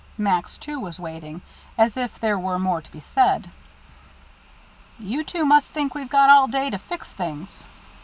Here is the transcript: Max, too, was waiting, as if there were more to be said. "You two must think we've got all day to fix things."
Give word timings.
Max, 0.17 0.57
too, 0.57 0.79
was 0.79 0.99
waiting, 0.99 1.43
as 1.77 1.95
if 1.95 2.19
there 2.19 2.39
were 2.39 2.57
more 2.57 2.81
to 2.81 2.91
be 2.91 3.01
said. 3.01 3.51
"You 4.97 5.23
two 5.23 5.45
must 5.45 5.67
think 5.67 5.93
we've 5.93 6.09
got 6.09 6.31
all 6.31 6.47
day 6.47 6.71
to 6.71 6.79
fix 6.79 7.13
things." 7.13 7.65